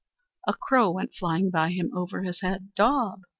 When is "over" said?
1.95-2.23